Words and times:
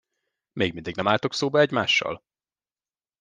Még 0.53 0.73
mindig 0.73 0.95
nem 0.95 1.07
álltok 1.07 1.33
szóba 1.33 1.59
egymással? 1.59 2.23